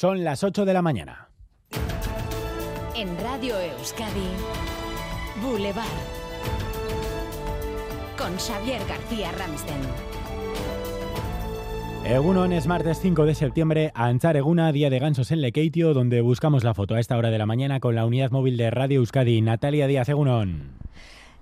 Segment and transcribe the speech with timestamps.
[0.00, 1.28] Son las 8 de la mañana.
[2.94, 4.28] En Radio Euskadi,
[5.42, 5.84] Boulevard.
[8.16, 9.80] Con Xavier García Ramsten.
[12.04, 16.20] Egunon es martes 5 de septiembre, a Anchar Eguna, día de gansos en Lekeitio, donde
[16.20, 19.00] buscamos la foto a esta hora de la mañana con la unidad móvil de Radio
[19.00, 19.40] Euskadi.
[19.40, 20.78] Natalia Díaz Egunon.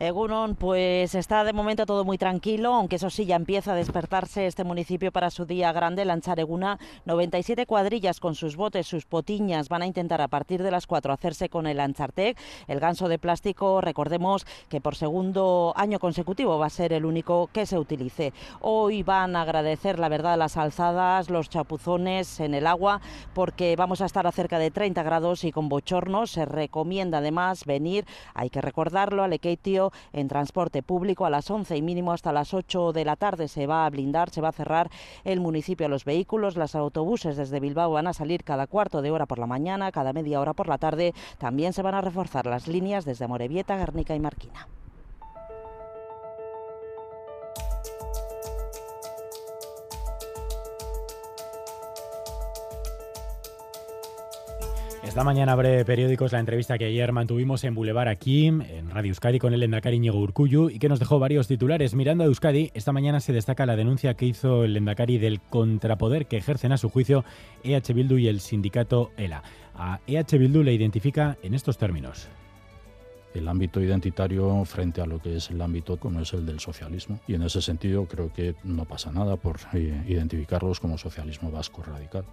[0.00, 4.48] Egunon, pues está de momento todo muy tranquilo, aunque eso sí ya empieza a despertarse
[4.48, 6.80] este municipio para su día grande, Lanchareguna.
[7.04, 11.12] 97 cuadrillas con sus botes, sus potiñas, van a intentar a partir de las 4
[11.12, 12.36] hacerse con el Anchartec.
[12.66, 17.48] El ganso de plástico, recordemos que por segundo año consecutivo va a ser el único
[17.52, 18.32] que se utilice.
[18.60, 23.00] Hoy van a agradecer, la verdad, las alzadas, los chapuzones en el agua,
[23.32, 26.32] porque vamos a estar a cerca de 30 grados y con bochornos.
[26.32, 31.76] Se recomienda además venir, hay que recordarlo, al Ekeitio en transporte público a las 11
[31.76, 34.52] y mínimo hasta las 8 de la tarde se va a blindar, se va a
[34.52, 34.90] cerrar
[35.24, 36.56] el municipio a los vehículos.
[36.56, 40.12] Los autobuses desde Bilbao van a salir cada cuarto de hora por la mañana, cada
[40.12, 41.14] media hora por la tarde.
[41.38, 44.68] También se van a reforzar las líneas desde Morevieta, Guernica y Marquina.
[55.04, 59.38] Esta mañana abre periódicos la entrevista que ayer mantuvimos en Boulevard aquí, en Radio Euskadi,
[59.38, 61.94] con el Endacari Ñigo Urcuyu y que nos dejó varios titulares.
[61.94, 66.26] Mirando a Euskadi, esta mañana se destaca la denuncia que hizo el Endacari del contrapoder
[66.26, 67.24] que ejercen a su juicio
[67.62, 69.44] EH Bildu y el sindicato ELA.
[69.76, 72.28] A EH Bildu le identifica en estos términos
[73.34, 77.20] el ámbito identitario frente a lo que es el ámbito como es el del socialismo.
[77.26, 81.82] Y en ese sentido creo que no pasa nada por eh, identificarlos como socialismo vasco
[81.82, 82.24] radical.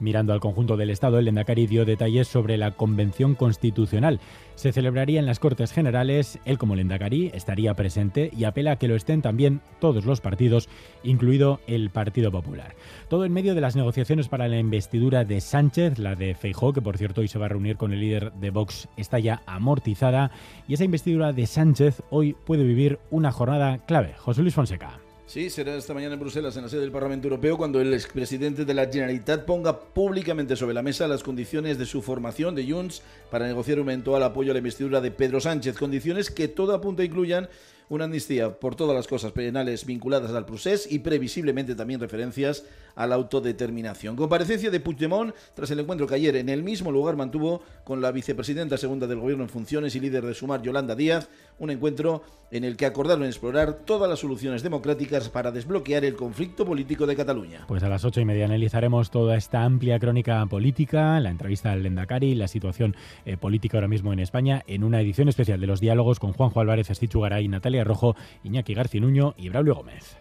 [0.00, 4.20] Mirando al conjunto del Estado, el Endacari dio detalles sobre la Convención Constitucional.
[4.54, 8.88] Se celebraría en las Cortes Generales, él como Lendakari estaría presente y apela a que
[8.88, 10.68] lo estén también todos los partidos,
[11.02, 12.74] incluido el Partido Popular.
[13.08, 16.82] Todo en medio de las negociaciones para la investidura de Sánchez, la de Feijó, que
[16.82, 20.30] por cierto hoy se va a reunir con el líder de Vox, está ya amortizada,
[20.66, 24.14] y esa investidura de Sánchez hoy puede vivir una jornada clave.
[24.18, 25.07] José Luis Fonseca.
[25.28, 28.64] Sí, será esta mañana en Bruselas, en la sede del Parlamento Europeo, cuando el expresidente
[28.64, 33.02] de la Generalitat ponga públicamente sobre la mesa las condiciones de su formación de Junts
[33.30, 35.76] para negociar un eventual apoyo a la investidura de Pedro Sánchez.
[35.76, 37.50] Condiciones que todo apunta incluyan
[37.88, 43.06] una amnistía por todas las cosas penales vinculadas al procés y previsiblemente también referencias a
[43.06, 44.16] la autodeterminación.
[44.16, 48.10] Comparecencia de Puigdemont tras el encuentro que ayer en el mismo lugar mantuvo con la
[48.10, 51.28] vicepresidenta segunda del gobierno en funciones y líder de Sumar, Yolanda Díaz,
[51.58, 56.64] un encuentro en el que acordaron explorar todas las soluciones democráticas para desbloquear el conflicto
[56.64, 57.64] político de Cataluña.
[57.68, 61.82] Pues a las ocho y media analizaremos toda esta amplia crónica política, la entrevista al
[61.82, 65.80] Lendakari, la situación eh, política ahora mismo en España, en una edición especial de los
[65.80, 70.16] diálogos con Juanjo Álvarez, Estichu Garay, Natalia Rojo, Iñaki Garcinuño y Braulio Gómez.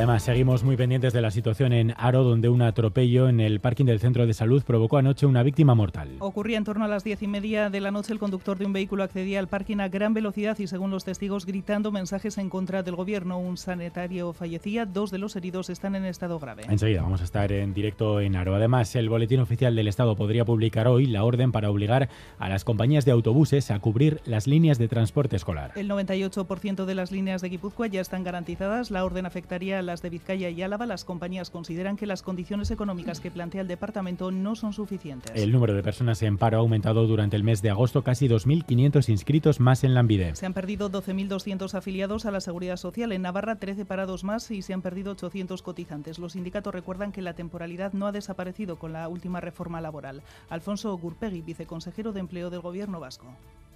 [0.00, 3.84] Además, seguimos muy pendientes de la situación en Aro, donde un atropello en el parking
[3.84, 6.16] del centro de salud provocó anoche una víctima mortal.
[6.20, 8.14] Ocurría en torno a las diez y media de la noche.
[8.14, 11.44] El conductor de un vehículo accedía al parking a gran velocidad y, según los testigos,
[11.44, 13.38] gritando mensajes en contra del gobierno.
[13.38, 16.62] Un sanitario fallecía, dos de los heridos están en estado grave.
[16.66, 18.54] Enseguida vamos a estar en directo en Aro.
[18.54, 22.64] Además, el Boletín Oficial del Estado podría publicar hoy la orden para obligar a las
[22.64, 25.72] compañías de autobuses a cubrir las líneas de transporte escolar.
[25.76, 28.90] El 98% de las líneas de Guipúzcoa ya están garantizadas.
[28.90, 32.70] La orden afectaría a las de Vizcaya y Álava, las compañías consideran que las condiciones
[32.70, 35.32] económicas que plantea el departamento no son suficientes.
[35.34, 39.08] El número de personas en paro ha aumentado durante el mes de agosto, casi 2.500
[39.08, 40.36] inscritos más en la Envide.
[40.36, 43.10] Se han perdido 12.200 afiliados a la Seguridad Social.
[43.10, 46.20] En Navarra, 13 parados más y se han perdido 800 cotizantes.
[46.20, 50.22] Los sindicatos recuerdan que la temporalidad no ha desaparecido con la última reforma laboral.
[50.50, 53.26] Alfonso Gurpegui, viceconsejero de Empleo del Gobierno vasco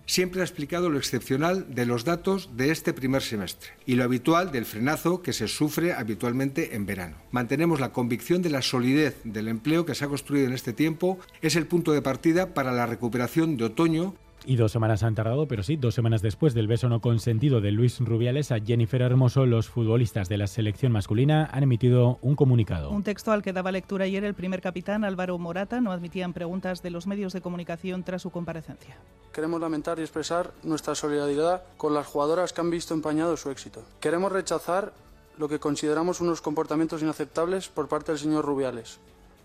[0.06, 4.52] siempre ha explicado lo excepcional de los datos de este primer semestre y lo habitual
[4.52, 7.16] del frenazo que se sufre habitualmente en verano.
[7.30, 11.18] Mantenemos la convicción de la solidez del empleo que se ha construido en este tiempo.
[11.42, 15.46] Es el punto de partida para la recuperación de otoño y dos semanas han tardado,
[15.48, 19.46] pero sí, dos semanas después del beso no consentido de Luis Rubiales a Jennifer Hermoso,
[19.46, 22.90] los futbolistas de la selección masculina han emitido un comunicado.
[22.90, 26.82] Un texto al que daba lectura ayer el primer capitán Álvaro Morata no admitían preguntas
[26.82, 28.96] de los medios de comunicación tras su comparecencia.
[29.32, 33.82] Queremos lamentar y expresar nuestra solidaridad con las jugadoras que han visto empañado su éxito.
[34.00, 34.92] Queremos rechazar
[35.38, 39.00] lo que consideramos unos comportamientos inaceptables por parte del señor Rubiales,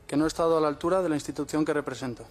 [0.08, 2.24] que no ha estado a la altura de la institución que representa.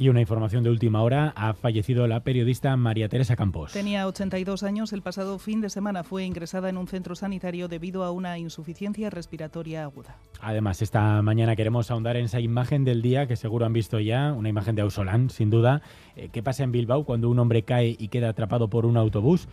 [0.00, 3.72] Y una información de última hora, ha fallecido la periodista María Teresa Campos.
[3.72, 8.02] Tenía 82 años, el pasado fin de semana fue ingresada en un centro sanitario debido
[8.02, 10.16] a una insuficiencia respiratoria aguda.
[10.40, 14.32] Además, esta mañana queremos ahondar en esa imagen del día que seguro han visto ya,
[14.32, 15.82] una imagen de Ausolán, sin duda.
[16.16, 19.48] Eh, ¿Qué pasa en Bilbao cuando un hombre cae y queda atrapado por un autobús?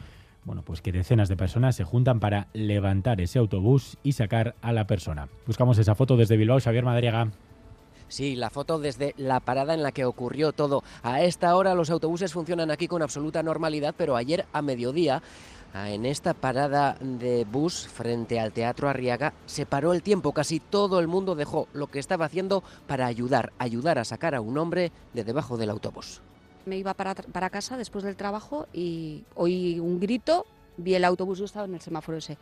[0.46, 4.72] Bueno, pues que decenas de personas se juntan para levantar ese autobús y sacar a
[4.72, 5.28] la persona.
[5.46, 7.34] Buscamos esa foto desde Bilbao, Xavier Madriaga.
[8.10, 10.84] Sí, la foto desde la parada en la que ocurrió todo.
[11.04, 15.22] A esta hora los autobuses funcionan aquí con absoluta normalidad, pero ayer a mediodía
[15.86, 21.00] en esta parada de bus frente al Teatro Arriaga se paró el tiempo, casi todo
[21.00, 24.92] el mundo dejó lo que estaba haciendo para ayudar, ayudar a sacar a un hombre
[25.14, 26.22] de debajo del autobús.
[26.66, 30.46] Me iba para, para casa después del trabajo y oí un grito
[30.78, 32.38] vi el autobús, yo estaba en el semáforo ese,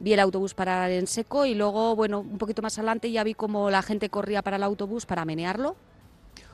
[0.00, 3.34] vi el autobús parar en seco y luego, bueno, un poquito más adelante ya vi
[3.34, 5.76] como la gente corría para el autobús para menearlo.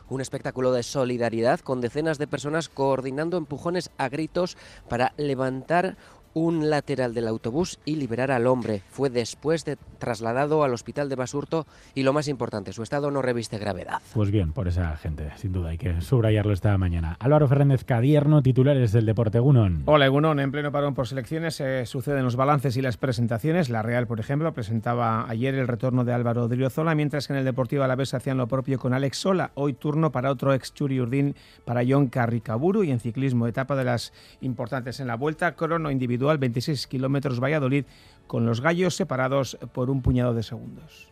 [0.08, 4.56] Un espectáculo de solidaridad con decenas de personas coordinando empujones a gritos
[4.88, 5.96] para levantar
[6.34, 8.82] un lateral del autobús y liberar al hombre.
[8.90, 13.22] Fue después de trasladado al hospital de Basurto y lo más importante, su estado no
[13.22, 14.00] reviste gravedad.
[14.14, 17.16] Pues bien, por esa gente, sin duda, hay que subrayarlo esta mañana.
[17.18, 19.82] Álvaro Fernández Cadierno, titulares del Deporte Gunón.
[19.86, 23.68] Hola Gunón, en pleno parón por selecciones se suceden los balances y las presentaciones.
[23.68, 27.44] La Real, por ejemplo, presentaba ayer el retorno de Álvaro Driozola, mientras que en el
[27.44, 29.50] Deportivo Alavés hacían lo propio con Alex Sola.
[29.54, 31.34] Hoy turno para otro ex Churi Urdín,
[31.64, 36.19] para John Carricaburu y en ciclismo, etapa de las importantes en la vuelta, crono individual
[36.26, 37.84] 26 kilómetros Valladolid,
[38.26, 41.10] con los gallos separados por un puñado de segundos.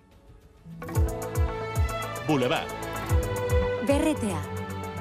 [2.26, 2.69] Boulevard.
[3.87, 4.43] BRTA,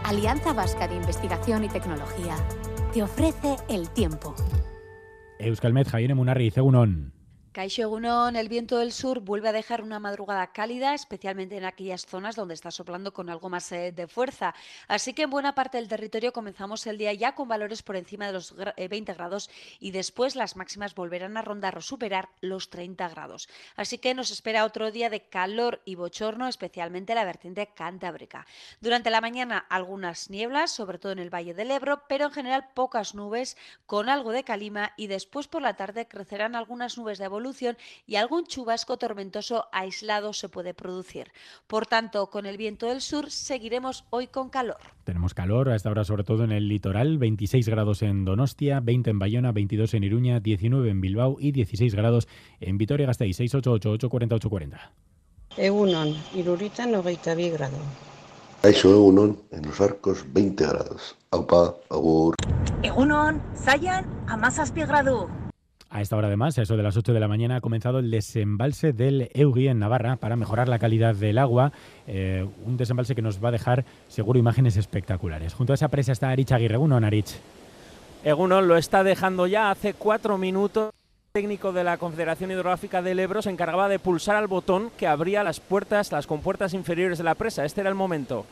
[0.03, 2.35] Alianza Vasca de Investigación y Tecnología,
[2.93, 4.33] te ofrece el tiempo.
[5.39, 7.16] Euskalmet, Javier Munarri, Cegunón.
[7.57, 12.05] Caixo Egunon, el viento del sur vuelve a dejar una madrugada cálida, especialmente en aquellas
[12.05, 14.53] zonas donde está soplando con algo más eh, de fuerza.
[14.87, 18.27] Así que en buena parte del territorio comenzamos el día ya con valores por encima
[18.27, 19.49] de los 20 eh, grados
[19.79, 23.49] y después las máximas volverán a rondar o superar los 30 grados.
[23.75, 28.45] Así que nos espera otro día de calor y bochorno, especialmente la vertiente cantábrica.
[28.81, 32.69] Durante la mañana algunas nieblas, sobre todo en el Valle del Ebro, pero en general
[32.75, 33.57] pocas nubes
[33.87, 37.46] con algo de calima y después por la tarde crecerán algunas nubes de volumen
[38.05, 41.31] y algún chubasco tormentoso aislado se puede producir.
[41.67, 44.77] Por tanto, con el viento del sur seguiremos hoy con calor.
[45.03, 49.09] Tenemos calor a esta hora sobre todo en el litoral, 26 grados en Donostia, 20
[49.09, 52.27] en Bayona, 22 en Iruña, 19 en Bilbao y 16 grados
[52.59, 54.79] en Vitoria-Gasteiz, 688-840-840.
[55.57, 57.79] Egunon, Irurita 92 grados.
[58.63, 61.15] Eso Egunon, en los arcos 20 grados.
[61.31, 62.35] Aupa, agur.
[62.83, 65.29] Egunon, Zayan, amazazpi gradu.
[65.89, 68.11] A esta hora además, a eso de las 8 de la mañana, ha comenzado el
[68.11, 71.71] desembalse del Eugui en Navarra para mejorar la calidad del agua.
[72.07, 75.53] Eh, un desembalse que nos va a dejar seguro imágenes espectaculares.
[75.53, 76.77] Junto a esa presa está Arich Aguirre.
[76.77, 77.39] Uno, Arich.
[78.23, 80.91] Egunon lo está dejando ya hace cuatro minutos.
[81.31, 85.43] Técnico de la Confederación Hidrográfica del Ebro se encargaba de pulsar al botón que abría
[85.43, 87.63] las puertas, las compuertas inferiores de la presa.
[87.63, 88.45] Este era el momento.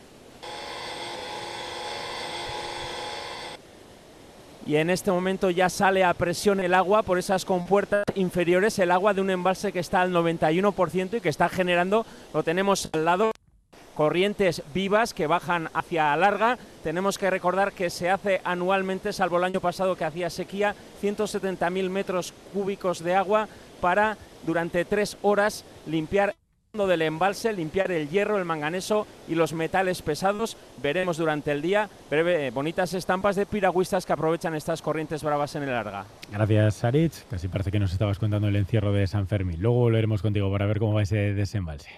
[4.66, 8.92] Y en este momento ya sale a presión el agua por esas compuertas inferiores, el
[8.92, 13.06] agua de un embalse que está al 91% y que está generando, lo tenemos al
[13.06, 13.32] lado,
[13.96, 16.58] corrientes vivas que bajan hacia larga.
[16.84, 21.90] Tenemos que recordar que se hace anualmente, salvo el año pasado que hacía sequía, 170.000
[21.90, 23.48] metros cúbicos de agua
[23.82, 26.36] para durante tres horas limpiar
[26.76, 30.58] del embalse, limpiar el hierro, el manganeso y los metales pesados.
[30.84, 35.64] Veremos durante el día breve, bonitas estampas de piragüistas que aprovechan estas corrientes bravas en
[35.64, 36.06] el larga.
[36.32, 37.24] Gracias, Saritz.
[37.30, 39.62] Casi parece que nos estabas contando el encierro de San Fermín.
[39.62, 41.90] Luego volveremos contigo para ver cómo va ese desembalse.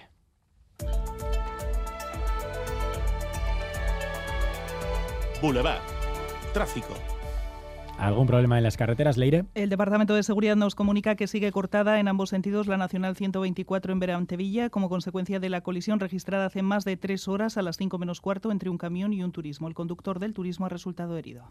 [5.42, 5.80] Boulevard.
[6.52, 6.94] Tráfico.
[7.98, 9.46] ¿Algún problema en las carreteras, Leire?
[9.54, 13.92] El Departamento de Seguridad nos comunica que sigue cortada en ambos sentidos la Nacional 124
[13.92, 17.76] en Verantevilla como consecuencia de la colisión registrada hace más de tres horas a las
[17.76, 19.66] 5 menos cuarto entre un camión y un turismo.
[19.66, 21.50] El conductor del turismo ha resultado herido.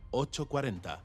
[0.13, 1.01] 840.